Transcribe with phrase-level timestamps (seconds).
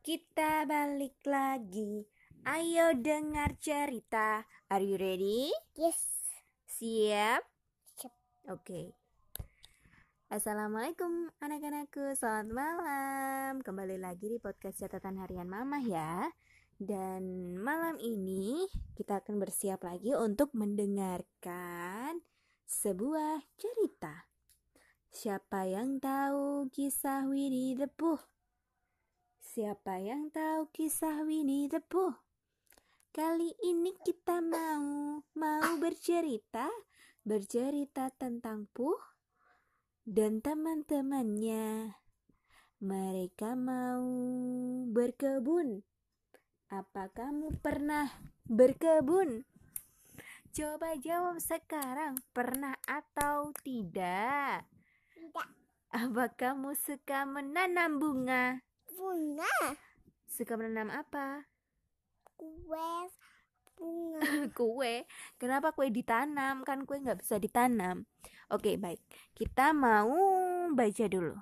[0.00, 2.08] Kita balik lagi.
[2.48, 4.48] Ayo dengar cerita.
[4.72, 5.52] Are you ready?
[5.76, 6.00] Yes.
[6.72, 7.44] Siap?
[8.00, 8.14] Siap.
[8.48, 8.96] Oke.
[10.32, 12.16] Assalamualaikum anak-anakku.
[12.16, 13.60] Selamat malam.
[13.60, 16.32] Kembali lagi di podcast catatan harian Mama ya.
[16.80, 22.24] Dan malam ini kita akan bersiap lagi untuk mendengarkan
[22.64, 24.32] sebuah cerita.
[25.12, 28.29] Siapa yang tahu kisah Winnie the Pooh?
[29.50, 32.14] Siapa yang tahu kisah Winnie the Pooh?
[33.10, 36.70] Kali ini kita mau mau bercerita,
[37.26, 39.02] bercerita tentang Pooh
[40.06, 41.98] dan teman-temannya.
[42.78, 44.06] Mereka mau
[44.86, 45.82] berkebun.
[46.70, 48.06] Apa kamu pernah
[48.46, 49.42] berkebun?
[50.54, 54.62] Coba jawab sekarang, pernah atau tidak?
[55.10, 55.48] Tidak.
[55.90, 58.69] Apa kamu suka menanam bunga?
[58.94, 59.76] Bunga.
[60.26, 61.46] Suka menanam apa?
[62.38, 62.92] Kue.
[63.76, 64.20] Bunga.
[64.58, 65.04] kue.
[65.38, 66.62] Kenapa kue ditanam?
[66.66, 68.06] Kan kue nggak bisa ditanam.
[68.50, 68.98] Oke, baik.
[69.34, 70.10] Kita mau
[70.74, 71.38] baca dulu.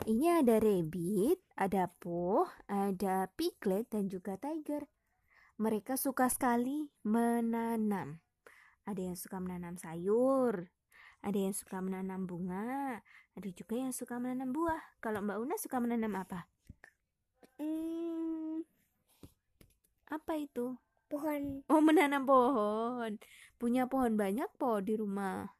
[0.00, 4.88] Ini ada rabbit, ada puh, ada piglet, dan juga tiger.
[5.60, 8.24] Mereka suka sekali menanam.
[8.88, 10.72] Ada yang suka menanam sayur,
[11.20, 13.04] ada yang suka menanam bunga,
[13.36, 14.82] ada juga yang suka menanam buah.
[14.98, 16.46] Kalau Mbak Una suka menanam apa?
[17.60, 18.64] Hmm,
[20.10, 20.74] Apa itu?
[21.10, 21.66] pohon.
[21.66, 23.18] Oh, menanam pohon.
[23.58, 25.50] Punya pohon banyak po di rumah.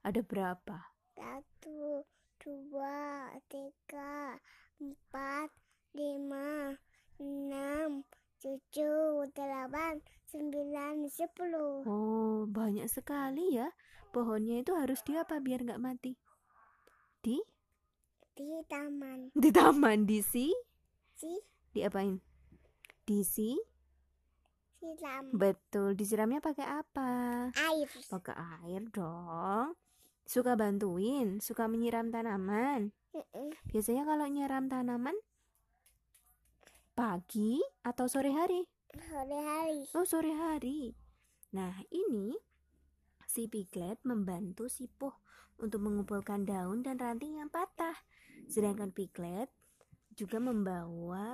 [0.00, 0.96] Ada berapa?
[1.12, 2.00] Satu,
[2.40, 4.40] dua, tiga,
[4.80, 5.52] empat,
[5.92, 6.72] lima,
[7.20, 8.08] enam,
[8.40, 10.00] tujuh, delapan,
[10.32, 11.84] sembilan, sepuluh.
[11.84, 13.68] Oh, banyak sekali ya.
[14.10, 16.16] Pohonnya itu harus di apa biar nggak mati?
[17.20, 17.36] Di?
[18.32, 19.32] Di taman.
[19.36, 20.48] Di taman di si?
[21.12, 21.32] Si,
[21.76, 22.16] Diapain?
[23.04, 23.56] Di si?
[24.80, 25.24] siram.
[25.36, 25.92] Betul.
[25.94, 27.10] Disiramnya pakai apa?
[27.52, 27.88] Air.
[28.08, 29.76] Pakai air dong.
[30.24, 32.94] Suka bantuin, suka menyiram tanaman.
[33.68, 35.16] Biasanya kalau nyiram tanaman
[36.94, 38.62] pagi atau sore hari?
[38.94, 39.80] Sore hari.
[39.98, 40.94] Oh, sore hari.
[41.50, 42.38] Nah, ini
[43.26, 45.14] si piglet membantu si Puh
[45.60, 47.94] untuk mengumpulkan daun dan ranting yang patah.
[48.46, 49.48] Sedangkan piglet
[50.10, 51.28] juga membawa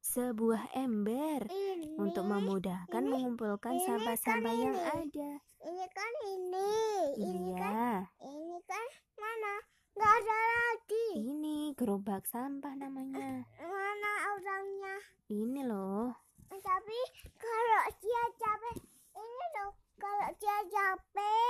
[0.00, 1.94] sebuah ember Ini.
[1.96, 4.90] untuk memudahkan ini- mengumpulkan ini sampah-sampah kan yang ini.
[4.90, 5.30] ada.
[5.60, 6.72] Ini kan ini.
[7.16, 7.72] Ini kan.
[7.72, 7.96] Iya,
[8.26, 9.54] Ini kan mana?
[9.90, 11.06] Nggak ada lagi.
[11.16, 13.44] ini gerobak sampah namanya.
[13.60, 14.96] Mana orangnya?
[15.28, 16.10] Ini loh.
[16.50, 17.00] Tapi
[17.36, 18.76] kalau dia capek,
[19.12, 19.70] ini loh.
[19.96, 21.49] Kalau dia capek,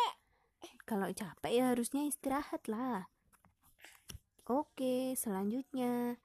[0.90, 3.06] Kalau capek ya harusnya istirahat lah.
[4.50, 6.18] Oke, selanjutnya.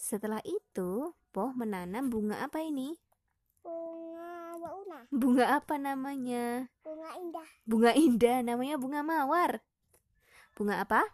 [0.00, 2.96] Setelah itu, Poh menanam bunga apa ini?
[3.60, 6.72] bunga bauna, Bunga apa namanya?
[6.80, 9.60] bunga indah, Bunga indah, namanya bunga mawar.
[10.56, 11.04] Bunga apa?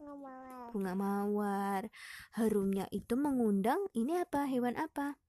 [0.00, 1.82] bunga mawar, Bunga mawar.
[2.32, 4.48] Harumnya itu mengundang ini apa?
[4.48, 5.20] Hewan apa?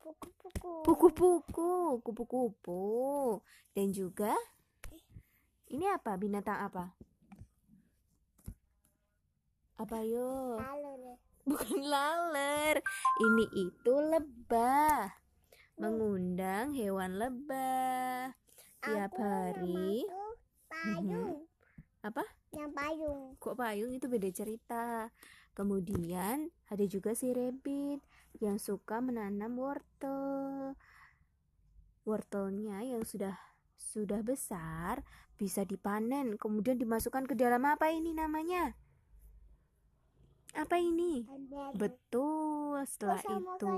[0.00, 2.84] buku-buku, Kupu-kupu, kupu-kupu.
[3.76, 4.32] Dan juga
[5.74, 6.14] ini apa?
[6.14, 6.94] Binatang apa?
[9.74, 10.62] Apa yo?
[10.62, 11.18] Halo deh.
[11.44, 12.78] Bukan laler.
[13.18, 15.10] Ini itu lebah.
[15.74, 18.30] Mengundang hewan lebah.
[18.86, 20.06] Tiap Aku hari.
[20.70, 21.42] Payung.
[22.06, 22.22] Apa?
[22.54, 23.22] Yang payung.
[23.42, 25.10] Kok payung itu beda cerita.
[25.58, 27.98] Kemudian ada juga si rabbit
[28.38, 30.78] yang suka menanam wortel.
[32.06, 33.34] Wortelnya yang sudah
[33.84, 35.04] sudah besar
[35.36, 38.72] bisa dipanen, kemudian dimasukkan ke dalam apa ini namanya?
[40.54, 41.26] Apa ini?
[41.26, 41.74] Ember.
[41.74, 42.78] Betul.
[42.86, 43.74] Setelah Oh, itu,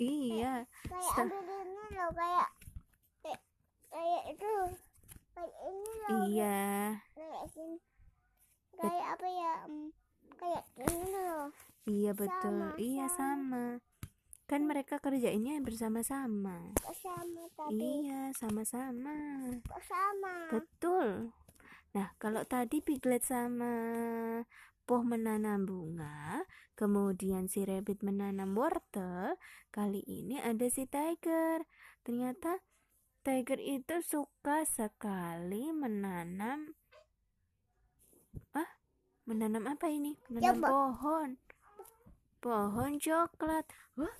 [0.00, 2.48] iya, Kayak Setel- ini loh kayak
[3.92, 4.54] kayak, itu.
[5.36, 6.20] Kayak ini loh.
[6.26, 6.60] iya,
[7.12, 7.76] Kayak sini.
[8.74, 9.54] Kayak apa ya?
[10.40, 11.44] Kayak ini loh.
[11.84, 13.20] iya betul, Sama, iya sama.
[13.20, 13.64] sama.
[14.50, 16.74] Kan mereka kerjainnya bersama-sama.
[16.90, 17.78] Sama tadi?
[18.02, 19.14] Iya, sama-sama.
[19.78, 20.50] Sama?
[20.50, 21.30] Betul.
[21.94, 23.70] Nah, kalau tadi Piglet sama
[24.82, 26.42] Poh menanam bunga,
[26.74, 29.38] kemudian si Rabbit menanam wortel,
[29.70, 31.62] kali ini ada si Tiger.
[32.02, 32.58] Ternyata
[33.22, 36.74] Tiger itu suka sekali menanam
[38.50, 38.66] Ah,
[39.30, 40.18] menanam apa ini?
[40.26, 40.68] Menanam Coba.
[40.74, 41.28] pohon.
[42.42, 43.68] Pohon coklat.
[43.94, 44.16] Wah,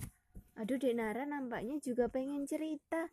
[0.61, 3.09] aduh Dek Nara nampaknya juga pengen cerita.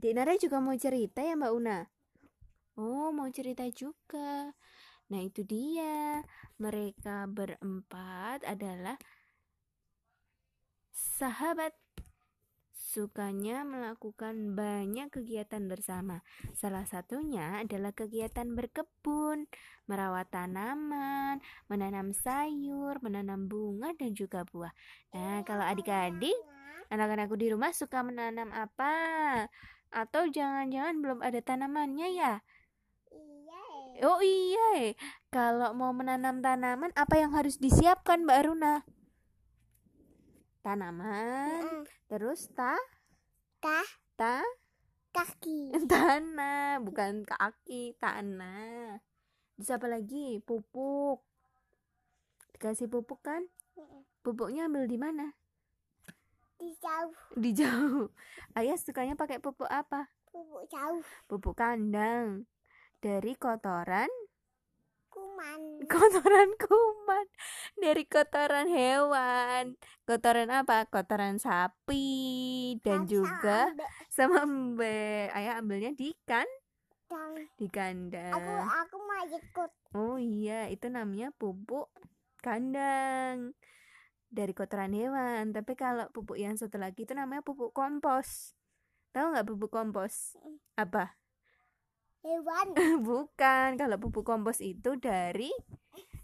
[0.00, 1.84] Dek Nara juga mau cerita ya Mbak Una?
[2.80, 4.56] Oh, mau cerita juga.
[5.12, 6.24] Nah, itu dia.
[6.56, 8.96] Mereka berempat adalah
[10.96, 11.76] sahabat
[12.94, 16.22] sukanya melakukan banyak kegiatan bersama.
[16.54, 19.50] Salah satunya adalah kegiatan berkebun,
[19.90, 24.70] merawat tanaman, menanam sayur, menanam bunga, dan juga buah.
[25.10, 26.38] Nah, kalau adik-adik,
[26.94, 28.94] anak-anakku di rumah suka menanam apa?
[29.90, 32.34] Atau jangan-jangan belum ada tanamannya ya?
[33.10, 33.62] Iya.
[34.06, 34.94] Oh iya,
[35.34, 38.86] kalau mau menanam tanaman, apa yang harus disiapkan, Mbak Aruna?
[40.64, 41.84] Tanaman, Mm-mm.
[42.08, 42.72] terus ta,
[43.60, 43.84] Tah
[44.16, 44.40] ta,
[45.12, 45.76] kaki.
[45.92, 48.96] tanah, bukan kaki, tanah.
[49.60, 50.40] Terus apa lagi?
[50.40, 51.20] Pupuk.
[52.56, 53.44] Dikasih pupuk kan?
[54.24, 55.36] Pupuknya ambil di mana?
[56.56, 57.12] Di jauh.
[57.36, 58.08] Di jauh.
[58.56, 60.08] Ayah sukanya pakai pupuk apa?
[60.32, 61.04] Bubuk jauh.
[61.28, 62.48] Pupuk kandang.
[63.04, 64.08] Dari kotoran
[65.14, 65.86] Kuman.
[65.86, 67.26] kotoran kuman.
[67.78, 69.78] Dari kotoran hewan.
[70.02, 70.90] Kotoran apa?
[70.90, 72.74] Kotoran sapi.
[72.82, 73.70] Dan Kan juga
[74.10, 75.30] sama embe.
[75.30, 76.46] Ayah ambilnya di kan?
[77.06, 78.34] Dan di Aku kandang.
[78.66, 79.70] Aku mau ikut.
[79.94, 81.94] oh iya itu namanya pupuk
[82.42, 83.54] kandang.
[84.34, 85.54] Dari kotoran hewan.
[85.54, 88.58] Tapi kalau pupuk yang satu lagi itu namanya pupuk kompos.
[89.14, 90.34] Tahu nggak pupuk kompos?
[90.74, 91.14] Apa
[92.24, 92.72] Hewan.
[93.06, 95.52] Bukan, kalau pupuk kompos itu dari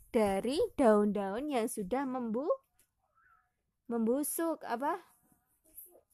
[0.09, 2.49] dari daun-daun yang sudah membu
[3.87, 4.97] membusuk apa?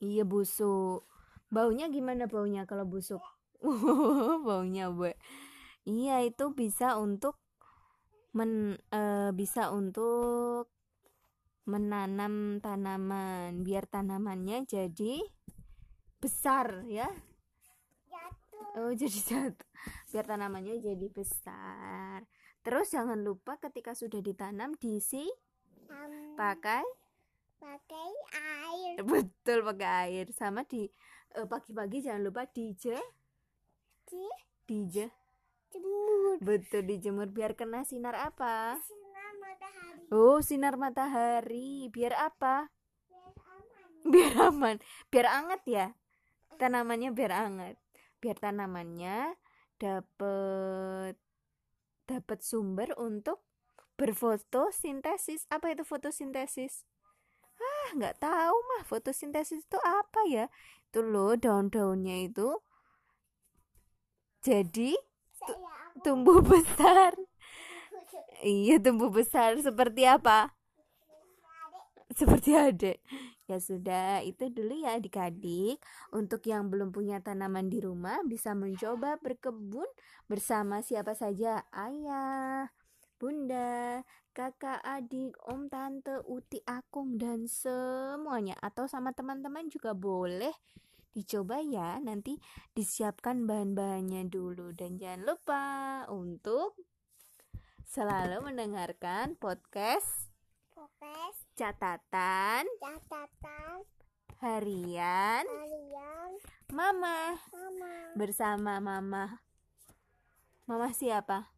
[0.02, 1.06] Iya busuk.
[1.48, 3.22] Baunya gimana baunya kalau busuk?
[4.46, 5.14] baunya bu.
[5.86, 7.38] Iya itu bisa untuk
[8.34, 10.68] men eh, bisa untuk
[11.64, 15.22] menanam tanaman biar tanamannya jadi
[16.18, 17.06] besar ya.
[18.76, 19.64] Oh, jadi satu.
[20.12, 22.24] Biar tanamannya jadi besar.
[22.60, 25.22] Terus jangan lupa ketika sudah ditanam diisi
[25.86, 26.82] Am, pakai
[27.56, 28.94] pakai air.
[29.10, 30.90] betul pakai air sama di
[31.32, 32.98] eh, pagi-pagi jangan lupa dije
[34.06, 34.22] Di
[34.66, 35.06] dije
[35.70, 36.38] jemur.
[36.42, 38.76] betul dijemur biar kena sinar apa?
[38.82, 40.04] Sinar matahari.
[40.10, 41.86] Oh, sinar matahari.
[41.90, 42.66] Biar apa?
[43.10, 43.30] Biar
[44.06, 44.50] Biar aman.
[44.50, 44.76] aman,
[45.10, 45.86] biar anget ya.
[46.58, 47.76] Tanamannya biar anget.
[48.26, 49.38] Biar tanamannya
[49.78, 51.14] dapat
[52.10, 53.46] dapat sumber untuk
[53.94, 55.46] berfotosintesis.
[55.46, 56.82] Apa itu fotosintesis?
[57.62, 60.50] Ah, nggak tahu mah fotosintesis itu apa ya?
[60.90, 62.50] Itu loh daun-daunnya itu
[64.42, 64.90] jadi
[66.02, 67.14] tumbuh besar.
[68.44, 70.52] Iya, tumbuh besar seperti apa?
[72.16, 72.98] Seperti adik.
[73.46, 75.78] Ya sudah, itu dulu ya adik-adik.
[76.10, 79.86] Untuk yang belum punya tanaman di rumah bisa mencoba berkebun
[80.26, 81.62] bersama siapa saja.
[81.70, 82.66] Ayah,
[83.22, 84.02] bunda,
[84.34, 88.58] kakak, adik, om, tante, uti, akung, dan semuanya.
[88.58, 90.52] Atau sama teman-teman juga boleh
[91.14, 92.02] dicoba ya.
[92.02, 92.42] Nanti
[92.74, 94.74] disiapkan bahan-bahannya dulu.
[94.74, 95.64] Dan jangan lupa
[96.10, 96.74] untuk
[97.86, 100.35] selalu mendengarkan podcast
[100.76, 101.36] Popes.
[101.56, 103.80] catatan Catatan.
[104.44, 106.30] harian Kalian.
[106.68, 107.92] Mama Mama.
[108.12, 109.40] bersama Mama.
[110.68, 111.48] Mama siapa?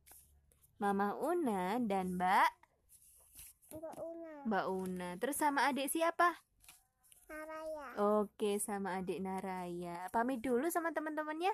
[0.78, 2.50] Mama Una dan Mbak
[3.74, 4.32] Mbak Una.
[4.46, 5.08] Mbak Una.
[5.18, 6.38] Terus sama adik siapa?
[7.26, 7.86] Naraya.
[8.22, 10.06] Oke, sama adik Naraya.
[10.14, 11.50] Pamit dulu sama teman-temannya.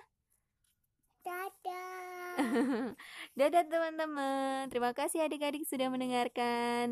[1.25, 2.37] Dadah.
[3.41, 4.69] Dadah teman-teman.
[4.69, 6.89] Terima kasih adik-adik sudah mendengarkan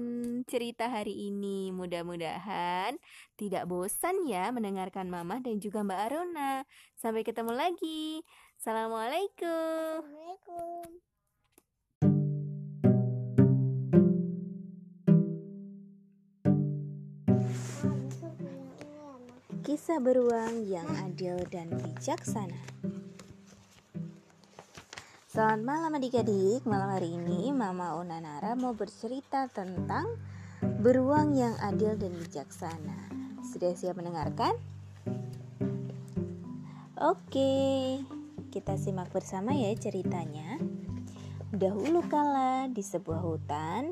[0.48, 1.68] cerita hari ini.
[1.68, 2.96] Mudah-mudahan
[3.36, 6.64] tidak bosan ya mendengarkan Mama dan juga Mbak Aruna.
[6.96, 8.24] Sampai ketemu lagi.
[8.56, 10.00] Assalamualaikum.
[10.00, 10.88] Assalamualaikum.
[19.62, 23.01] Kisah beruang yang adil dan bijaksana.
[25.32, 26.60] Selamat malam adik-adik.
[26.68, 30.04] Malam hari ini Mama Onanara mau bercerita tentang
[30.60, 33.08] beruang yang adil dan bijaksana.
[33.40, 34.52] Sudah siap mendengarkan?
[37.00, 37.96] Oke,
[38.52, 40.60] kita simak bersama ya ceritanya.
[41.48, 43.88] Dahulu kala di sebuah hutan,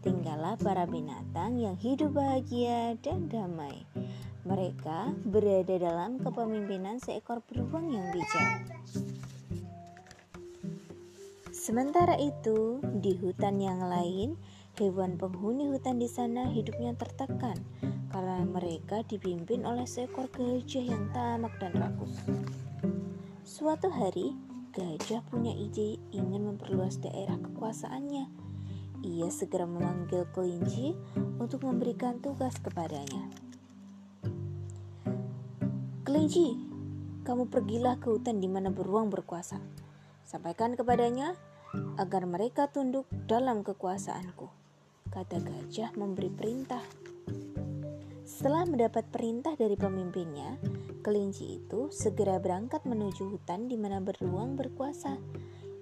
[0.00, 3.84] tinggallah para binatang yang hidup bahagia dan damai.
[4.48, 8.64] Mereka berada dalam kepemimpinan seekor beruang yang bijak.
[11.68, 14.40] Sementara itu, di hutan yang lain,
[14.80, 17.60] hewan penghuni hutan di sana hidupnya tertekan
[18.08, 22.24] karena mereka dipimpin oleh seekor gajah yang tamak dan rakus.
[23.44, 24.32] Suatu hari,
[24.72, 28.32] gajah punya ide ingin memperluas daerah kekuasaannya.
[29.04, 30.96] Ia segera memanggil kelinci
[31.36, 33.28] untuk memberikan tugas kepadanya.
[36.08, 36.48] Kelinci,
[37.28, 39.60] kamu pergilah ke hutan di mana beruang berkuasa.
[40.24, 41.36] Sampaikan kepadanya
[41.98, 44.48] agar mereka tunduk dalam kekuasaanku.
[45.08, 46.84] Kata gajah memberi perintah.
[48.28, 50.60] Setelah mendapat perintah dari pemimpinnya,
[51.00, 55.16] kelinci itu segera berangkat menuju hutan di mana beruang berkuasa.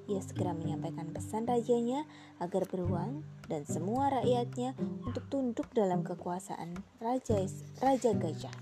[0.06, 2.06] Ia segera menyampaikan pesan rajanya
[2.38, 7.42] agar beruang dan semua rakyatnya untuk tunduk dalam kekuasaan raja
[7.82, 8.56] raja gajah.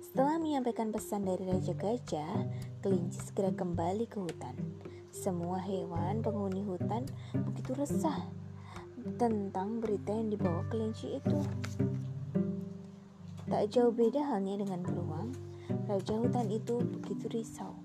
[0.00, 2.48] Setelah menyampaikan pesan dari raja gajah,
[2.80, 4.56] kelinci segera kembali ke hutan.
[5.14, 7.06] Semua hewan penghuni hutan
[7.38, 8.26] begitu resah
[9.14, 11.38] tentang berita yang dibawa kelinci itu.
[13.46, 15.30] Tak jauh beda halnya dengan beruang,
[15.86, 17.78] raja hutan itu begitu risau.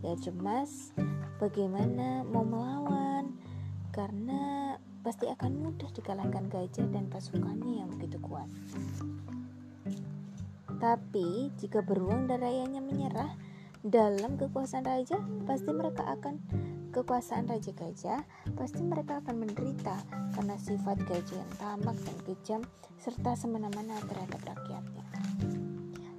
[0.00, 0.96] Dia cemas
[1.36, 3.36] bagaimana mau melawan
[3.92, 8.48] karena pasti akan mudah dikalahkan gajah dan pasukannya yang begitu kuat.
[10.80, 13.36] Tapi jika beruang dan rayanya menyerah
[13.80, 15.16] dalam kekuasaan raja,
[15.48, 16.36] pasti mereka akan
[16.92, 18.20] kekuasaan raja gajah,
[18.58, 19.96] pasti mereka akan menderita
[20.36, 22.60] karena sifat gajah yang tamak dan kejam
[23.00, 25.04] serta semena-mena terhadap rakyatnya.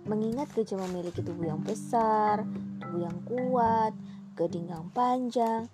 [0.09, 2.41] Mengingat gajah memiliki tubuh yang besar,
[2.81, 3.93] tubuh yang kuat,
[4.33, 5.69] gading yang panjang,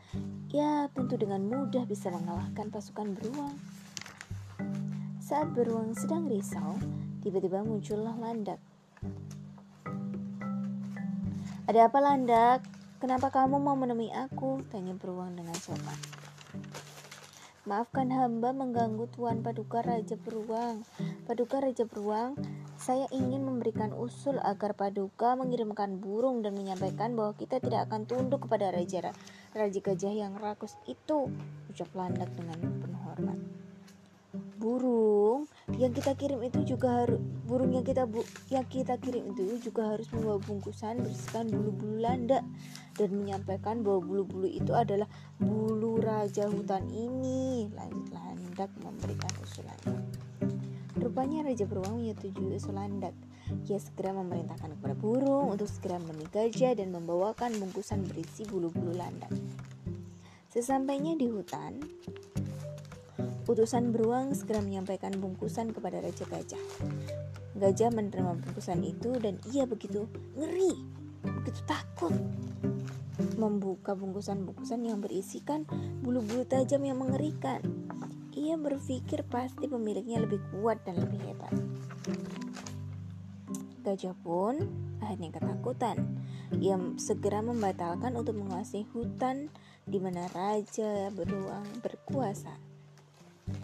[0.51, 3.55] ya tentu dengan mudah bisa mengalahkan pasukan beruang.
[5.23, 6.75] Saat beruang sedang risau,
[7.23, 8.59] tiba-tiba muncullah landak.
[11.67, 12.63] Ada apa landak?
[13.03, 14.63] Kenapa kamu mau menemui aku?
[14.71, 15.99] Tanya beruang dengan sopan.
[17.67, 20.87] Maafkan hamba mengganggu Tuan Paduka Raja Beruang.
[21.27, 22.39] Paduka Raja Beruang,
[22.79, 28.47] saya ingin memberikan usul agar Paduka mengirimkan burung dan menyampaikan bahwa kita tidak akan tunduk
[28.47, 29.11] kepada Raja
[29.51, 31.27] Raja Gajah yang rakus itu,
[31.67, 33.39] ucap Landak dengan penuh hormat.
[34.55, 39.59] Burung yang kita kirim itu juga harus burung yang kita bu, yang kita kirim itu
[39.59, 42.47] juga harus membawa bungkusan berisikan bulu-bulu landak
[42.95, 47.67] dan menyampaikan bahwa bulu-bulu itu adalah bulu raja hutan ini.
[47.75, 49.99] Lanjut Landak memberikan usulannya.
[50.97, 53.13] Rupanya Raja Beruang menyetujui usul Landak.
[53.67, 59.31] Ia segera memerintahkan kepada burung untuk segera menemui gajah dan membawakan bungkusan berisi bulu-bulu landak.
[60.51, 61.79] Sesampainya di hutan,
[63.47, 66.63] utusan beruang segera menyampaikan bungkusan kepada Raja Gajah.
[67.55, 70.75] Gajah menerima bungkusan itu dan ia begitu ngeri,
[71.23, 72.11] begitu takut
[73.39, 75.65] membuka bungkusan-bungkusan yang berisikan
[76.03, 77.63] bulu-bulu tajam yang mengerikan.
[78.37, 81.53] Ia berpikir pasti pemiliknya lebih kuat dan lebih hebat.
[83.81, 84.61] Gajah pun
[85.01, 85.97] akhirnya ketakutan.
[86.61, 89.49] Ia segera membatalkan untuk menguasai hutan
[89.87, 92.66] di mana raja beruang berkuasa.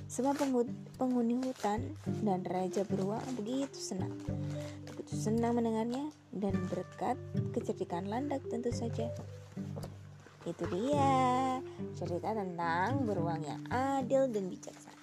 [0.07, 4.13] Semua penghuni hutan dan raja beruang begitu senang.
[4.86, 7.17] Begitu senang mendengarnya dan berkat
[7.51, 9.10] kecerdikan landak tentu saja.
[10.43, 11.60] Itu dia
[11.95, 15.01] cerita tentang beruang yang adil dan bijaksana.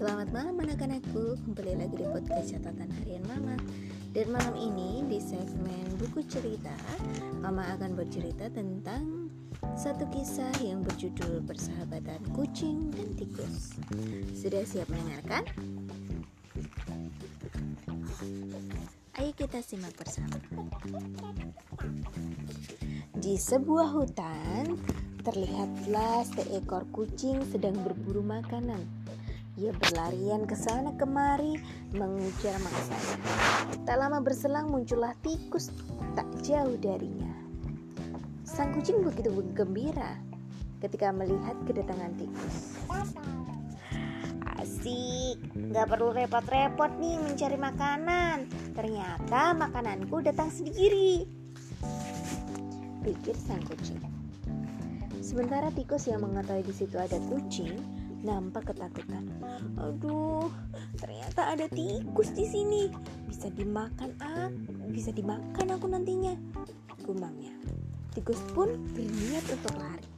[0.00, 3.52] Selamat malam anak-anakku, kembali lagi di podcast catatan harian Mama.
[4.16, 6.72] Dan malam ini di segmen buku cerita,
[7.44, 9.28] Mama akan bercerita tentang
[9.76, 13.76] satu kisah yang berjudul Persahabatan Kucing dan Tikus.
[14.32, 15.44] Sudah siap mendengarkan?
[19.20, 20.40] Ayo kita simak bersama.
[23.20, 24.80] Di sebuah hutan,
[25.28, 28.99] terlihatlah seekor kucing sedang berburu makanan.
[29.60, 31.60] Ia berlarian ke sana kemari
[31.92, 33.16] mengejar mangsanya.
[33.84, 35.68] Tak lama berselang muncullah tikus
[36.16, 37.28] tak jauh darinya.
[38.48, 40.16] Sang kucing begitu gembira
[40.80, 42.80] ketika melihat kedatangan tikus.
[44.56, 45.36] Asik,
[45.76, 48.48] gak perlu repot-repot nih mencari makanan.
[48.72, 51.28] Ternyata makananku datang sendiri.
[53.04, 54.00] Pikir sang kucing.
[55.20, 59.24] Sementara tikus yang mengetahui di situ ada kucing nampak ketakutan.
[59.80, 60.52] Aduh,
[61.00, 62.82] ternyata ada tikus di sini.
[63.28, 64.52] Bisa dimakan ah,
[64.92, 66.36] bisa dimakan aku nantinya.
[67.04, 67.52] Gumamnya.
[68.12, 70.08] Tikus pun berniat untuk lari.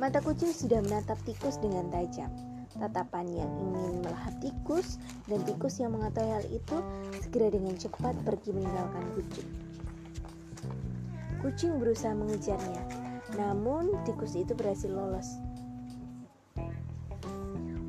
[0.00, 2.32] Mata kucing sudah menatap tikus dengan tajam.
[2.70, 4.96] Tatapan yang ingin melahap tikus
[5.28, 6.76] dan tikus yang mengetahui hal itu
[7.20, 9.48] segera dengan cepat pergi meninggalkan kucing.
[11.44, 12.84] Kucing berusaha mengejarnya,
[13.36, 15.49] Namun tikus itu berhasil lolos.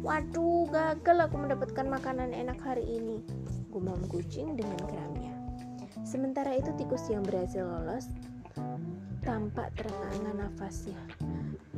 [0.01, 3.21] Waduh, gagal aku mendapatkan makanan enak hari ini.
[3.69, 5.37] Gumam kucing dengan geramnya.
[6.01, 8.09] Sementara itu tikus yang berhasil lolos
[9.21, 10.97] tampak terengah nafasnya.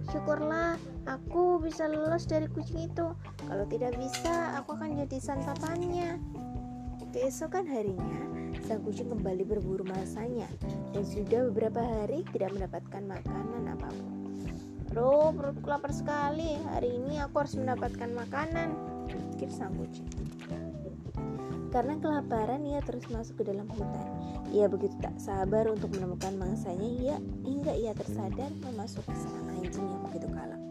[0.08, 3.12] Syukurlah aku bisa lolos dari kucing itu.
[3.44, 6.20] Kalau tidak bisa, aku akan jadi santapannya.
[7.14, 8.24] Keesokan harinya,
[8.66, 10.50] sang kucing kembali berburu masanya
[10.96, 14.23] dan sudah beberapa hari tidak mendapatkan makanan apa pun.
[14.94, 16.54] Aduh, perutku lapar sekali.
[16.70, 18.78] Hari ini aku harus mendapatkan makanan,
[19.10, 20.06] pikir sang kucing.
[21.74, 24.06] Karena kelaparan, ia terus masuk ke dalam hutan.
[24.54, 30.02] Ia begitu tak sabar untuk menemukan mangsanya ia, hingga ia tersadar memasuki sarang anjing yang
[30.14, 30.62] begitu kalap.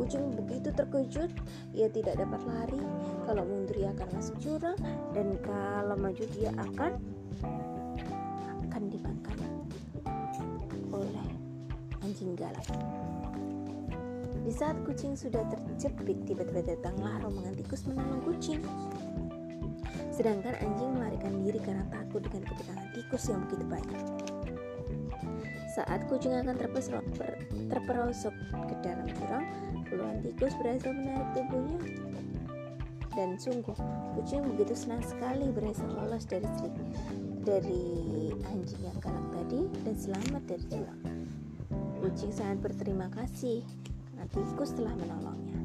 [0.00, 1.28] Kucing begitu terkejut,
[1.76, 2.80] ia tidak dapat lari.
[3.28, 4.80] Kalau mundur ia akan masuk jurang,
[5.12, 6.96] dan kalau maju dia akan
[12.38, 12.66] galak.
[14.42, 18.62] Di saat kucing sudah terjepit, tiba-tiba datanglah rombongan tikus menolong kucing.
[20.10, 24.02] Sedangkan anjing melarikan diri karena takut dengan kedatangan tikus yang begitu banyak.
[25.72, 26.58] Saat kucing akan
[27.70, 28.34] terperosok
[28.68, 29.46] ke dalam jurang,
[29.88, 31.80] puluhan tikus berhasil menarik tubuhnya.
[33.12, 33.76] Dan sungguh,
[34.16, 36.48] kucing begitu senang sekali berhasil lolos dari
[37.44, 41.11] dari anjing yang galak tadi dan selamat dari jurang.
[42.02, 43.62] Kucing sangat berterima kasih
[44.10, 45.62] karena tikus telah menolongnya.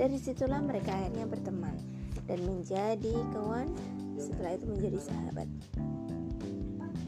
[0.00, 1.76] Dari situlah mereka akhirnya berteman
[2.24, 3.68] dan menjadi kawan,
[4.16, 5.48] setelah itu menjadi sahabat.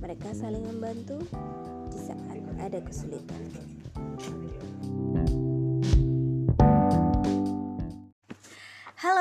[0.04, 1.24] Mereka saling membantu
[1.88, 2.20] di saat
[2.60, 3.44] ada kesulitan.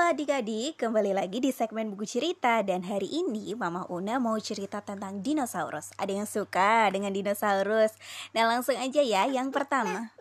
[0.03, 4.83] Halo adik-adik, kembali lagi di segmen buku cerita Dan hari ini Mama Una mau cerita
[4.83, 7.95] tentang dinosaurus Ada yang suka dengan dinosaurus?
[8.36, 10.12] Nah langsung aja ya, yang pertama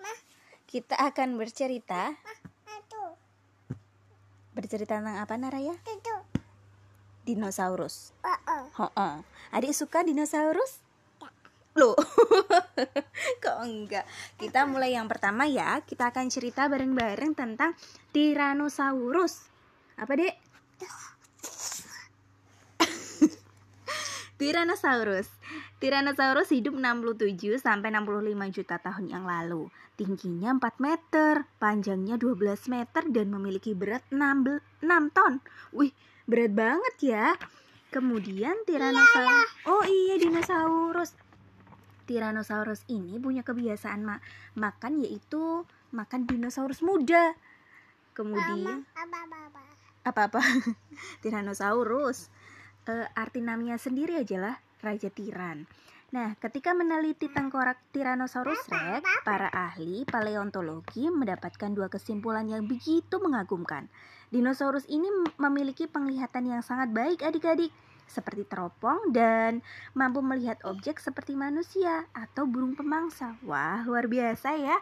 [0.71, 2.15] Kita akan bercerita
[4.55, 5.75] Bercerita tentang apa Naraya?
[7.27, 8.15] Dinosaurus.
[8.79, 8.95] -uh.
[8.95, 9.27] -uh.
[9.51, 10.79] Adik suka dinosaurus?
[11.75, 11.99] Loh,
[13.43, 14.07] kok enggak?
[14.39, 15.83] Kita mulai yang pertama ya.
[15.83, 17.75] Kita akan cerita bareng-bareng tentang
[18.15, 19.52] Tyrannosaurus.
[20.03, 20.35] Apa dek?
[24.43, 25.31] Tyrannosaurus.
[25.79, 29.71] Tyrannosaurus hidup 67 sampai 65 juta tahun yang lalu.
[29.95, 34.19] Tingginya 4 meter, panjangnya 12 meter dan memiliki berat 6,
[34.83, 35.39] 6 ton.
[35.71, 35.95] Wih,
[36.27, 37.39] berat banget ya.
[37.95, 41.15] Kemudian Tyrannosaurus Oh iya dinosaurus.
[42.11, 44.19] Tyrannosaurus ini punya kebiasaan ma
[44.59, 45.63] makan yaitu
[45.95, 47.39] makan dinosaurus muda.
[48.19, 48.83] Kemudian
[50.03, 50.43] apa-apa?
[51.23, 52.31] Tyrannosaurus.
[52.83, 55.71] Uh, arti namanya sendiri aja lah Raja Tiran.
[56.13, 63.89] Nah, ketika meneliti tengkorak Tyrannosaurus Rex, para ahli paleontologi mendapatkan dua kesimpulan yang begitu mengagumkan.
[64.29, 65.09] Dinosaurus ini
[65.41, 67.73] memiliki penglihatan yang sangat baik adik-adik,
[68.05, 69.65] seperti teropong dan
[69.97, 73.41] mampu melihat objek seperti manusia atau burung pemangsa.
[73.49, 74.77] Wah, luar biasa ya.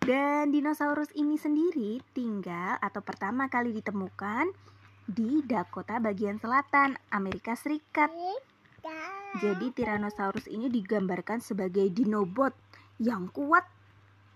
[0.00, 4.48] Dan dinosaurus ini sendiri tinggal atau pertama kali ditemukan
[5.04, 8.08] di Dakota bagian selatan, Amerika Serikat.
[9.38, 12.56] Jadi Tyrannosaurus ini digambarkan sebagai dinobot
[12.96, 13.68] yang kuat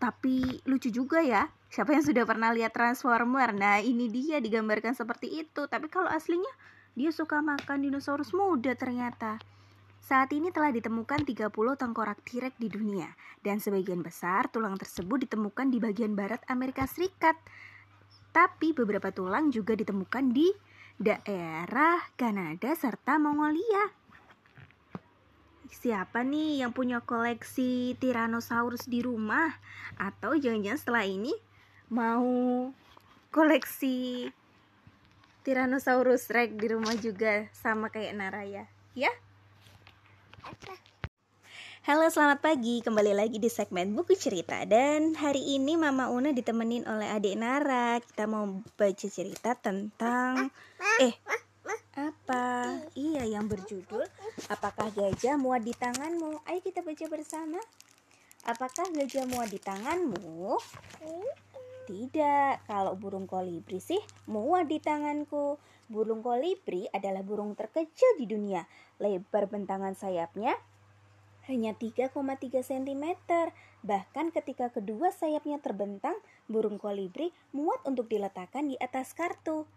[0.04, 1.48] tapi lucu juga ya.
[1.72, 3.56] Siapa yang sudah pernah lihat Transformer?
[3.56, 5.64] Nah, ini dia digambarkan seperti itu.
[5.64, 6.50] Tapi kalau aslinya
[6.92, 9.40] dia suka makan dinosaurus muda ternyata.
[10.04, 11.48] Saat ini telah ditemukan 30
[11.80, 13.08] tengkorak T-Rex di dunia
[13.40, 17.32] dan sebagian besar tulang tersebut ditemukan di bagian barat Amerika Serikat.
[18.28, 20.52] Tapi beberapa tulang juga ditemukan di
[21.00, 23.96] daerah Kanada serta Mongolia.
[25.72, 29.56] Siapa nih yang punya koleksi Tyrannosaurus di rumah?
[29.96, 31.32] Atau jangan-jangan setelah ini
[31.88, 32.68] mau
[33.32, 34.28] koleksi
[35.48, 38.68] Tyrannosaurus Rex di rumah juga sama kayak Naraya?
[38.92, 39.08] Ya
[41.84, 46.84] Halo selamat pagi kembali lagi di segmen buku cerita dan hari ini Mama Una ditemenin
[46.84, 50.48] oleh adik Nara kita mau baca cerita tentang
[51.00, 51.16] eh
[51.94, 52.76] apa?
[52.92, 54.04] Iya, yang berjudul
[54.52, 56.42] Apakah gajah muat di tanganmu?
[56.44, 57.62] Ayo kita baca bersama.
[58.44, 60.60] Apakah gajah muat di tanganmu?
[61.84, 65.60] Tidak, kalau burung kolibri sih muat di tanganku.
[65.86, 68.64] Burung kolibri adalah burung terkecil di dunia.
[68.96, 70.56] Lebar bentangan sayapnya
[71.44, 72.16] hanya 3,3
[72.64, 73.04] cm.
[73.84, 76.16] Bahkan ketika kedua sayapnya terbentang,
[76.48, 79.68] burung kolibri muat untuk diletakkan di atas kartu.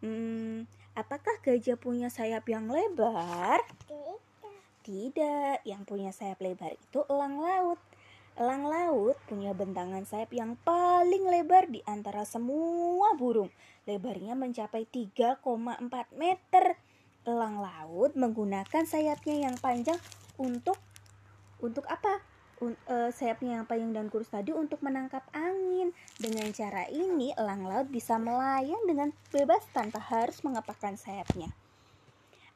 [0.00, 3.62] Hmm, Apakah gajah punya sayap yang lebar?
[3.86, 4.18] Tidak.
[4.80, 7.78] Tidak, yang punya sayap lebar itu elang laut.
[8.40, 13.52] Elang laut punya bentangan sayap yang paling lebar di antara semua burung.
[13.84, 15.44] Lebarnya mencapai 3,4
[16.16, 16.80] meter.
[17.28, 20.00] Elang laut menggunakan sayapnya yang panjang
[20.40, 20.80] untuk
[21.60, 22.24] untuk apa?
[22.64, 25.92] Un, uh, sayapnya yang panjang dan kurus tadi untuk menangkap angin.
[26.16, 31.52] Dengan cara ini, elang laut bisa melayang dengan bebas tanpa harus mengepakkan sayapnya.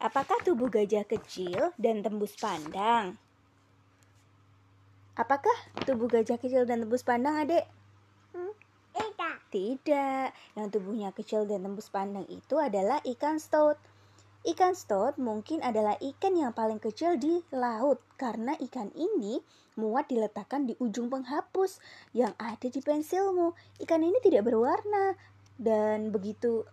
[0.00, 3.20] Apakah tubuh gajah kecil dan tembus pandang?
[5.14, 5.54] Apakah
[5.86, 7.62] tubuh gajah kecil dan tembus pandang, Adek?
[8.34, 8.50] Hmm,
[8.90, 9.36] tidak.
[9.54, 10.26] Tidak.
[10.58, 13.78] Yang tubuhnya kecil dan tembus pandang itu adalah ikan stout.
[14.44, 19.38] Ikan stout mungkin adalah ikan yang paling kecil di laut karena ikan ini
[19.78, 21.78] muat diletakkan di ujung penghapus
[22.10, 23.54] yang ada di pensilmu.
[23.80, 25.14] Ikan ini tidak berwarna
[25.56, 26.66] dan begitu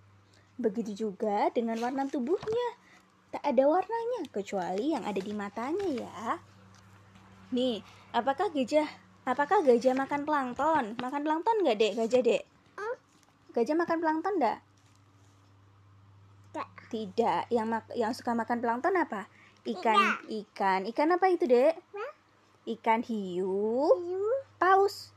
[0.57, 2.67] begitu juga dengan warna tubuhnya.
[3.31, 6.50] Tak ada warnanya kecuali yang ada di matanya ya.
[7.51, 7.83] Nih,
[8.15, 8.87] apakah gajah
[9.27, 10.95] apakah gajah makan plankton?
[10.97, 12.43] Makan plankton nggak dek gajah dek?
[13.51, 14.63] Gajah makan plankton enggak?
[16.55, 16.67] Tidak.
[16.87, 17.41] Tidak.
[17.51, 19.27] Yang mak yang suka makan plankton apa?
[19.67, 20.17] Ikan Tidak.
[20.43, 20.79] ikan.
[20.87, 21.75] Ikan apa itu, Dek?
[22.63, 24.23] Ikan hiu Hiu.
[24.55, 25.11] paus.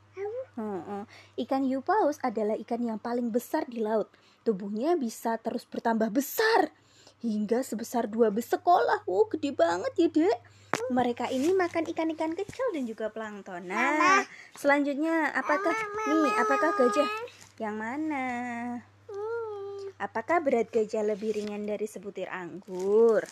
[1.39, 4.11] Ikan hiu paus adalah ikan yang paling besar di laut.
[4.43, 6.75] Tubuhnya bisa terus bertambah besar
[7.23, 9.07] hingga sebesar dua bus sekolah.
[9.07, 10.37] Wow, gede banget ya, Dek.
[10.93, 13.65] Mereka ini makan ikan-ikan kecil dan juga plankton.
[13.65, 14.21] Nah,
[14.53, 15.73] selanjutnya apakah
[16.05, 17.09] nih, apakah gajah
[17.57, 18.27] yang mana?
[19.09, 19.89] Hmm.
[19.97, 23.25] Apakah berat gajah lebih ringan dari sebutir anggur?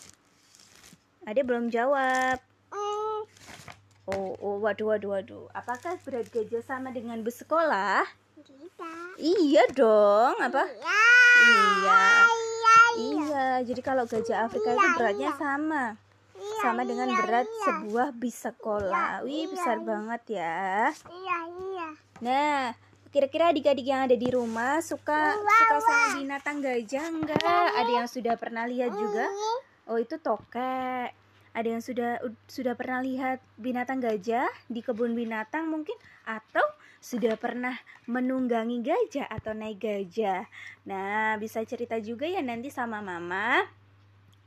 [1.24, 2.42] Ade belum jawab.
[2.74, 3.22] Hmm.
[4.04, 5.46] Oh, oh, waduh, waduh, waduh.
[5.54, 8.04] Apakah berat gajah sama dengan bus sekolah?
[8.44, 9.16] Tidak.
[9.16, 10.36] Iya dong.
[10.42, 10.68] Apa?
[10.74, 11.00] Ya.
[11.38, 12.02] Iya.
[12.34, 12.76] Iya.
[12.98, 13.46] Iya.
[13.62, 15.38] Jadi kalau gajah Afrika itu Iya, beratnya iya.
[15.40, 15.84] sama.
[16.64, 17.64] Iya, Sama dengan iya, berat iya.
[17.68, 19.10] sebuah bis sekolah.
[19.20, 19.84] Iya, Wih, iya, besar iya.
[19.84, 20.64] banget ya.
[21.12, 21.88] Iya, iya.
[22.24, 22.56] Nah,
[23.12, 27.66] kira-kira adik-adik yang ada di rumah suka Wah, suka sama binatang gajah enggak?
[27.76, 29.28] Ada yang sudah pernah lihat juga?
[29.84, 31.12] Oh itu tokek.
[31.52, 32.16] Ada yang sudah
[32.48, 36.64] sudah pernah lihat binatang gajah di kebun binatang mungkin atau
[37.04, 37.76] sudah pernah
[38.08, 40.48] menunggangi gajah atau naik gajah.
[40.88, 43.68] Nah, bisa cerita juga ya nanti sama mama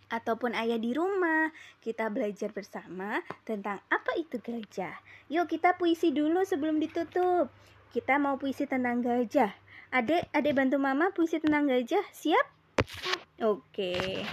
[0.07, 1.51] ataupun ayah di rumah.
[1.83, 4.95] Kita belajar bersama tentang apa itu gajah.
[5.31, 7.51] Yuk kita puisi dulu sebelum ditutup.
[7.91, 9.51] Kita mau puisi tentang gajah.
[9.91, 12.03] Adek, adek bantu mama puisi tentang gajah.
[12.11, 12.45] Siap?
[13.43, 14.23] Oke.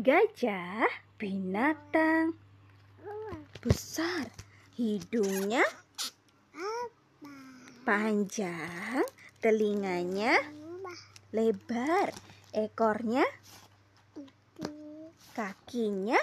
[0.00, 0.88] Gajah
[1.20, 2.34] binatang
[3.60, 4.26] besar.
[4.72, 5.62] Hidungnya
[7.82, 9.02] panjang,
[9.42, 10.38] telinganya
[11.34, 12.14] lebar,
[12.54, 13.26] ekornya,
[15.32, 16.20] kakinya,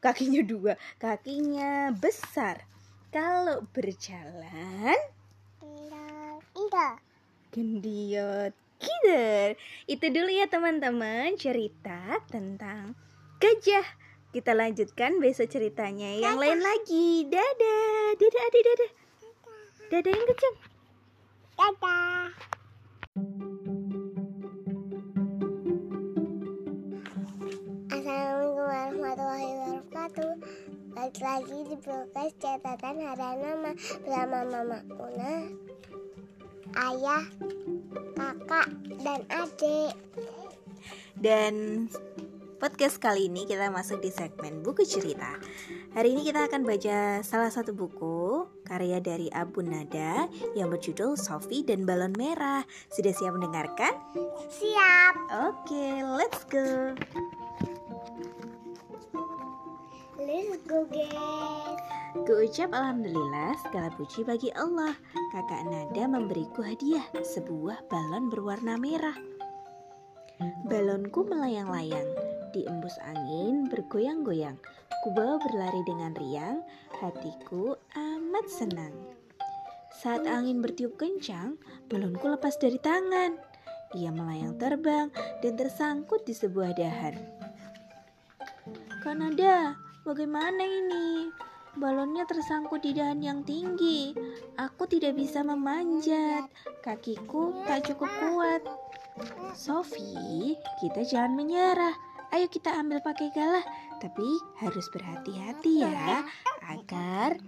[0.00, 2.64] kakinya dua, kakinya besar.
[3.10, 4.98] Kalau berjalan,
[7.50, 9.60] gendiot kider.
[9.84, 12.96] Itu dulu ya teman-teman cerita tentang
[13.38, 13.84] gajah.
[14.30, 17.26] Kita lanjutkan besok ceritanya yang lain lagi.
[17.26, 18.90] Dadah, dadah, adik, dadah.
[19.90, 20.56] Dadah yang kencang.
[21.58, 22.49] Dadah.
[30.10, 30.34] Wabarakatuh.
[30.90, 33.70] Balik lagi di podcast catatan harian mama
[34.02, 35.34] bersama mama Una,
[36.74, 37.24] ayah,
[38.18, 38.68] kakak,
[39.06, 39.94] dan adik.
[41.14, 41.86] Dan
[42.58, 45.38] podcast kali ini kita masuk di segmen buku cerita.
[45.94, 50.26] Hari ini kita akan baca salah satu buku karya dari Abu Nada
[50.58, 52.66] yang berjudul Sophie dan Balon Merah.
[52.90, 53.94] Sudah siap mendengarkan?
[54.50, 55.14] Siap.
[55.50, 56.94] Oke, let's go.
[60.48, 60.88] Let's go
[62.72, 63.60] Alhamdulillah.
[63.60, 64.96] Segala puji bagi Allah.
[65.36, 69.16] Kakak Nada memberiku hadiah Sebuah balon berwarna merah.
[70.64, 72.08] Balonku melayang-layang
[72.56, 74.56] Diembus angin bergoyang-goyang.
[75.04, 76.64] Kubawa berlari dengan riang
[76.96, 78.96] Hatiku amat senang.
[80.00, 81.60] Saat angin bertiup kencang
[81.92, 83.36] Balonku lepas dari tangan.
[83.92, 85.12] Ia melayang terbang
[85.44, 87.18] dan tersangkut di sebuah dahan
[89.00, 91.30] Kak Nada, bagaimana ini?
[91.78, 94.10] Balonnya tersangkut di dahan yang tinggi.
[94.58, 96.50] Aku tidak bisa memanjat.
[96.82, 98.62] Kakiku tak cukup kuat.
[99.54, 101.94] Sophie, kita jangan menyerah.
[102.34, 103.62] Ayo kita ambil pakai galah,
[104.02, 104.26] tapi
[104.58, 106.22] harus berhati-hati ya
[106.70, 107.38] agar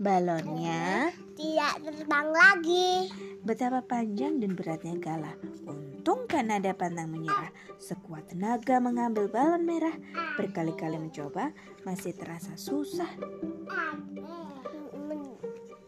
[0.00, 3.08] balonnya Tidak terbang lagi.
[3.42, 5.34] Betapa panjang dan beratnya galah.
[5.66, 7.50] Untung kan ada pantang menyerah.
[7.80, 9.96] Sekuat tenaga mengambil balon merah.
[10.38, 11.50] Berkali-kali mencoba,
[11.82, 13.08] masih terasa susah.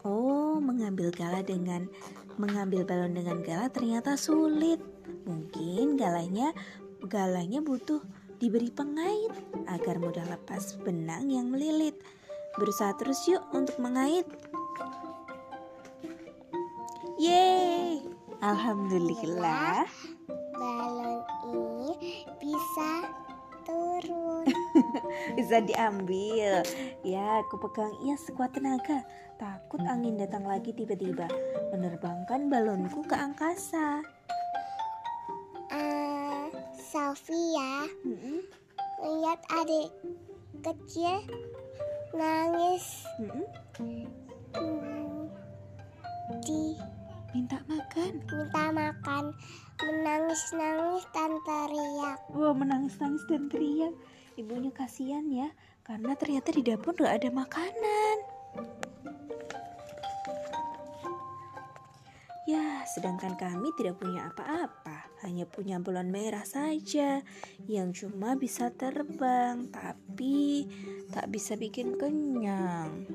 [0.03, 1.87] Oh, mengambil gala dengan
[2.41, 4.83] mengambil balon dengan gala ternyata sulit.
[5.29, 6.51] Mungkin galanya
[7.05, 8.01] galanya butuh
[8.43, 9.31] diberi pengait
[9.71, 11.97] agar mudah lepas benang yang melilit.
[12.55, 14.27] Berusaha terus yuk untuk mengait.
[17.19, 18.03] Yeay!
[18.45, 19.89] Alhamdulillah.
[20.55, 21.93] Balon ini
[22.39, 23.09] bisa
[23.65, 24.45] turun.
[25.39, 26.61] Bisa diambil.
[27.01, 29.03] Ya, aku pegang ia sekuat tenaga.
[29.41, 31.27] Takut angin datang lagi tiba-tiba
[31.73, 34.05] menerbangkan balonku ke angkasa.
[35.75, 38.47] Eh, Sofia Mm-mm,
[39.03, 39.91] lihat adik
[40.63, 41.25] kecil
[42.15, 43.05] nangis
[46.47, 46.79] di
[47.35, 48.23] Minta makan.
[48.31, 49.35] minta makan
[49.83, 52.19] menangis-nangis dan teriak.
[52.31, 53.91] Wah, menangis-nangis dan teriak.
[54.39, 55.51] Ibunya kasihan ya,
[55.83, 58.17] karena ternyata di dapur gak ada makanan.
[62.45, 67.25] Ya, sedangkan kami tidak punya apa-apa, hanya punya bulan merah saja
[67.65, 70.69] yang cuma bisa terbang, tapi
[71.09, 73.09] tak bisa bikin kenyang.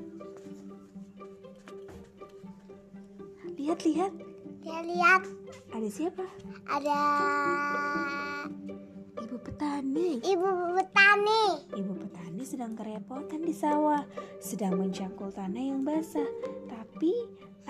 [3.54, 4.12] Lihat-lihat,
[4.66, 5.22] Dia lihat
[5.70, 6.26] ada siapa?
[6.66, 7.00] ada
[9.14, 10.18] Ibu petani.
[10.26, 11.44] ibu petani.
[11.78, 14.02] Ibu petani sedang kerepotan di sawah,
[14.42, 16.26] sedang mencangkul tanah yang basah.
[16.66, 17.14] Tapi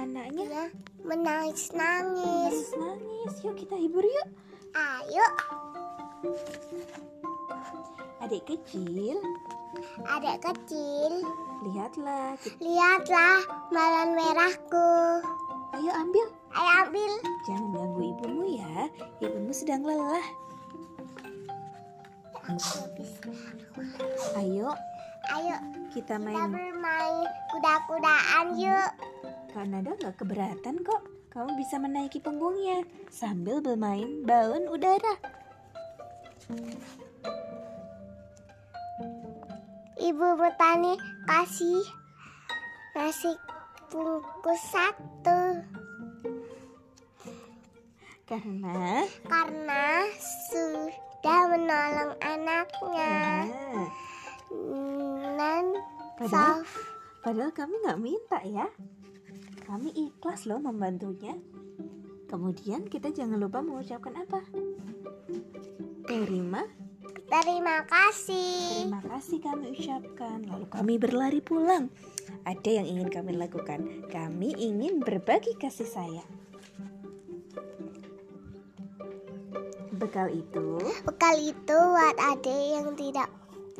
[0.01, 0.65] anaknya Dia
[1.03, 2.73] menangis-nangis.
[2.73, 3.33] nangis-nangis.
[3.43, 4.29] Yuk kita hibur yuk.
[4.71, 5.27] Ayo,
[8.21, 9.17] Adik kecil,
[10.07, 11.13] adik kecil,
[11.65, 12.37] lihatlah.
[12.37, 14.91] Kita- lihatlah balon merahku.
[15.73, 16.27] Ayo ambil.
[16.53, 17.13] Ayo ambil.
[17.49, 18.87] Jangan ganggu ibumu ya.
[19.19, 20.23] Ibumu sedang lelah.
[24.37, 24.69] Ayo
[25.31, 25.57] Ayo,
[25.91, 26.51] kita kita main.
[26.51, 28.91] bermain kuda-kudaan yuk.
[29.51, 31.03] Kanada nggak keberatan kok.
[31.31, 35.15] Kamu bisa menaiki punggungnya sambil bermain balon udara.
[40.01, 40.95] Ibu petani
[41.29, 41.83] kasih
[42.97, 43.31] nasi
[43.91, 45.63] bungkus satu
[48.27, 49.87] Karena karena
[50.41, 53.15] sudah menolong anaknya.
[55.39, 55.65] Dan
[56.19, 56.67] Padahal-
[57.21, 58.67] Padahal kami nggak minta ya.
[59.71, 61.39] Kami ikhlas loh membantunya.
[62.27, 64.43] Kemudian kita jangan lupa mengucapkan apa?
[66.11, 66.67] Terima,
[67.31, 68.91] terima kasih.
[68.91, 70.43] terima kasih kami ucapkan.
[70.43, 71.87] Lalu kami berlari pulang.
[72.43, 74.11] Ada yang ingin kami lakukan.
[74.11, 76.31] Kami ingin berbagi kasih sayang.
[79.95, 83.31] Bekal itu, Bekal itu buat adik yang tidak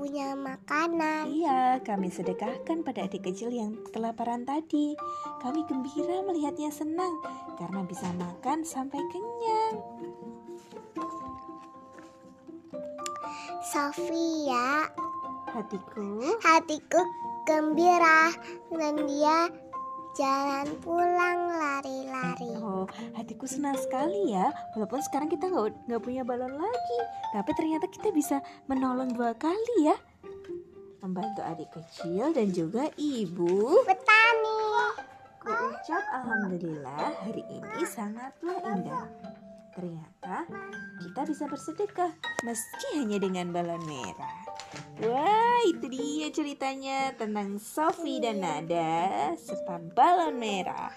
[0.01, 1.29] punya makanan.
[1.29, 4.97] iya kami sedekahkan pada adik kecil yang kelaparan tadi.
[5.45, 7.21] Kami gembira melihatnya senang
[7.61, 9.77] karena bisa makan sampai kenyang.
[13.61, 14.89] Sofia,
[15.53, 17.03] Hatiku hatiku
[17.45, 18.33] gembira
[18.73, 19.53] dan dia
[20.17, 21.90] jalan pulang lari-lari.
[23.17, 24.51] Hatiku senang sekali ya.
[24.77, 27.01] Walaupun sekarang kita nggak nggak punya balon lagi,
[27.33, 29.97] tapi ternyata kita bisa menolong dua kali ya,
[31.01, 33.81] membantu adik kecil dan juga ibu.
[33.87, 34.61] Petani.
[35.41, 39.09] Ku ucap alhamdulillah hari ini sangatlah indah.
[39.73, 40.45] Ternyata
[41.01, 42.13] kita bisa bersedekah
[42.45, 44.50] meski hanya dengan balon merah.
[45.01, 50.95] Wah, itu dia ceritanya tentang Sofi dan Nada serta balon merah.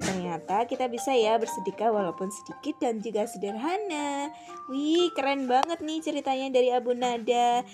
[0.00, 4.32] Ternyata kita bisa ya bersedekah walaupun sedikit dan juga sederhana.
[4.72, 7.66] Wih, keren banget nih ceritanya dari Abu Nada.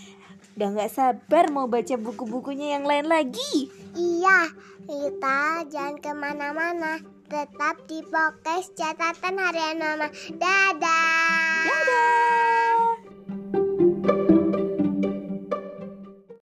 [0.56, 3.70] Udah nggak sabar mau baca buku-bukunya yang lain lagi.
[3.94, 4.50] Iya,
[4.88, 6.98] kita jangan ke mana-mana.
[7.26, 10.08] Tetap di podcast catatan harian mama.
[10.34, 11.66] Dadah.
[11.66, 12.05] Dadah!